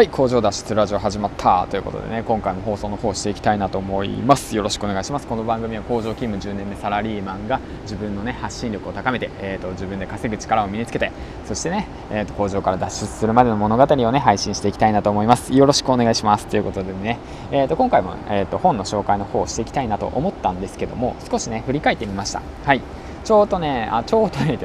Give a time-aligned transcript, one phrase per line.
[0.00, 5.26] はい工場脱出ラジオ始まったということでね今回も放送の方していきたいなと思いますよろしくお願いします。
[5.26, 11.12] この番組は工場勤務10年目サラリーマンが自分のね発信力を高めて、えーと、自分で稼ぐ力を身につけて
[11.44, 17.18] そしてね、えーと、工場から脱出するまでの物語をね配信していきたいなと思いますよろしくお願いしますということでね、
[17.52, 22.40] えーと、今回も、えー、と本の紹介の方をしていきたいなと思ったんですけども少しね振り返ってみました。
[22.64, 22.80] はい。
[23.22, 24.56] ちょうどねあちょうどね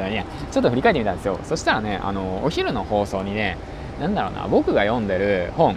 [0.50, 1.38] ちょっと振り返ってみたんですよ。
[1.44, 3.58] そしたらねあのお昼の放送にね
[4.00, 5.76] なんだろうな僕が読んでる本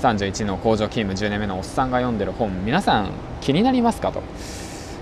[0.00, 4.22] 31の工場勤務10年目のおっさんが読んでる本皆さん気になりますかと。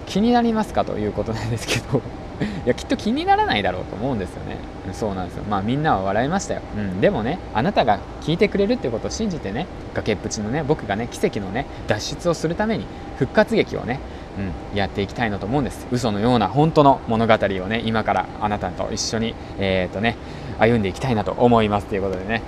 [0.07, 1.98] 気になりますかということなんですけど
[2.65, 4.59] いやきっと気にならないだろうと思うんですよね。
[4.93, 5.45] そうなんですよ。
[5.48, 12.87] まあみんなは笑いましたよ、うん、でもねあなたが聞いてくれるっていうことを信じてね崖っぷちのね僕がね奇跡のね脱出をするために
[13.19, 14.01] 復活劇をね
[14.39, 15.87] うん、やっていきたいなと思うんです。
[15.91, 20.17] 嘘のような本当の物語をね今からあなたと一緒に、えーとね、
[20.59, 22.43] 歩んでいきたいなと思いますということでね。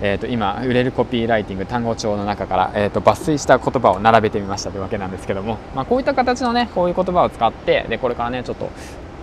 [0.00, 8.70] えー、と今売れるコピーライティング単語帳の中から、えー、と抜粋した言葉を並べてみましたというわけなんですけども、まあ、こういった形のねこういう言葉を使ってでこれからねちょっと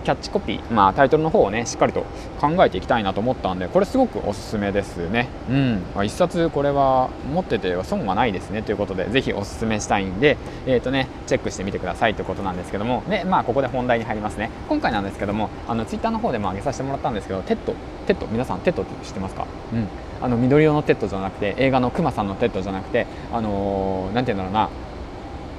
[0.02, 2.04] キャッチコピー、まあ、タイトルの方をねしっかりと
[2.40, 5.28] 考えていきたいなと思ったんでこれすごくおすすめですね。
[5.48, 10.36] うん、まあ、一冊これは持ってて損はないですねということでぜひおすすめしたいんで
[10.66, 13.02] え、ー、とねチェックしてみてくださいということなんですけども。
[13.08, 14.50] でまあここで本題に入りますね。
[14.68, 17.74] 今回なんですけどもあのツイッターの方でも上げさせてもらったんですけどテッド
[18.06, 19.46] テッド皆さんテッドって知ってますか？
[19.72, 19.86] うん。
[20.20, 24.70] あの緑色のテッドじゃなくて映画のクマさんのテッドじゃなくてあのー、なんて言うんだろうな。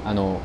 [0.05, 0.39] あの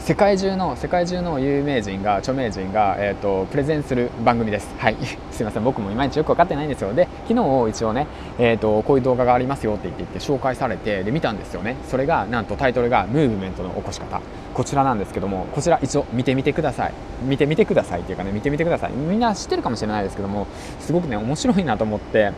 [0.00, 4.74] 世界中の世界中の有名人が著名人が、えーと、プレゼンする番組です。
[4.78, 4.96] はい。
[5.30, 5.62] すいません。
[5.62, 6.94] 僕もいまいちよく分かってないんですよ。
[6.94, 8.06] で昨日一応ね、
[8.38, 11.76] えーと、こういう動画がありますよって言って言って紹介されてで見たんですよね。
[11.86, 14.22] それがなんとタイトルが「ムーブメントの起こし方」
[14.54, 16.92] こちらなんですけどもこちら一応見てみてください。
[17.22, 18.92] 見てみてくださいっていうかね見てみてください。
[18.92, 20.46] みんな知ってるかもしれないですけども
[20.80, 22.32] すごくね面白いなと思って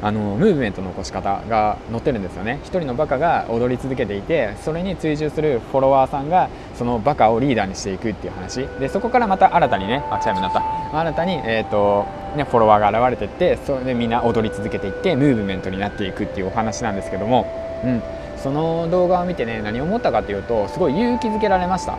[0.00, 2.60] あのムーブメントの起こし方が載ってるんですよね。
[2.62, 8.66] 一人のバカが踊り続けていてそれに追従するフォロワーさんがそのバカをリーダーにしていくっていう話。
[8.78, 10.62] でそこからまた新たにねあチャイムになった。
[10.92, 12.06] 新たに、えーと
[12.36, 17.46] ね、フォロワーが現れていってそれでみんな踊り続けていってムーブメントになっていくっていうお話なんですけども、
[17.84, 18.02] うん、
[18.36, 21.98] その動画を見てね何を思ったかというとすごい勇気づけられました、うん、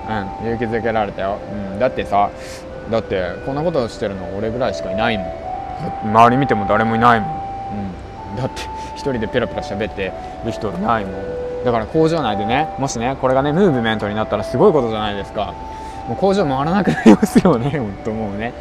[0.53, 1.39] 勇気づけられたよ、
[1.73, 2.29] うん、だってさ
[2.91, 5.49] だってこんなことしてるの俺ぐらいしかいないもん。
[6.11, 7.29] 周り見ても誰もいないもん。
[7.29, 7.35] うん、
[8.37, 10.11] だって1人でペラペラ喋って
[10.45, 11.63] る人いないもん。
[11.65, 15.53] だから工場内でねもしねこれがねムーブメントになったらすごいことじゃないですか。
[16.07, 18.53] もう工場回らなくなりますよね本当もうね。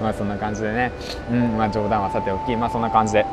[0.00, 0.92] まあそんな感じでね。
[1.30, 2.54] うんまあ冗談はさておき。
[2.56, 3.26] まあそんな感じで。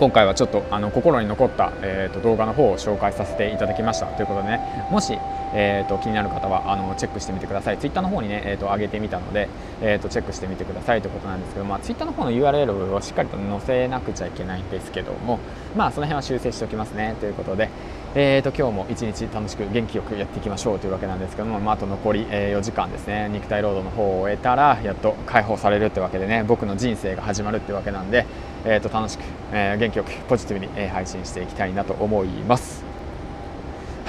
[0.00, 4.06] 今回はちょっとあの心に残った、えーと、動画の方を紹介させていただきました。
[4.06, 5.12] ということでねもし、
[5.52, 7.76] えーと、気になる方はあのチェックしてみてください。
[7.76, 9.50] Twitter の方にね、えーと、上げてみたので、
[9.82, 11.02] えー、とチェックしてみてください。
[11.02, 15.38] ということなんですけど、まあ、Twitter の方の URL をしっかりと載せなくちゃいけないんですけども
[15.76, 17.14] まあその辺は修正しておきますね。
[17.20, 17.68] ということで
[18.12, 23.28] えーと、今日も一日楽しく元気よくやっていきましょうというわけなんですけども、まあ、あと残り、4時間ですね。
[23.28, 28.26] 肉体労働の方を終えたらやっと解放されるってわけでね僕の人生が始まるってわけなんで、
[28.64, 29.22] えーと、楽しく、
[29.52, 32.89] えー、元気よくポジティブに、配信していきたいなと思います。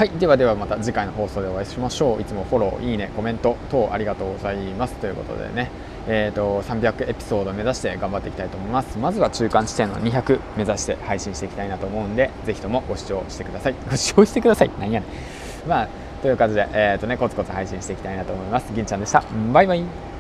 [0.01, 2.22] はいではではまた次回の放送でお会いしましょう。
[2.23, 4.95] いつもフォローいいねコメント等ありがとうございます。
[4.95, 5.69] ということでね
[6.07, 8.97] えーと、300エピソード目指して頑張っていきたいと思います。
[8.97, 13.75] まずは中間地点の200目指して配信していきたいなと思うんでぜひともご視聴してください。
[13.91, 14.72] ご視聴してください。
[14.79, 15.69] 何やねん。
[15.69, 15.90] まあ
[16.23, 18.73] という感じで、えーとね、コツコツ配信していきたいなと思います。
[18.73, 19.23] 銀ちゃんでした。
[19.53, 20.10] バイバイ。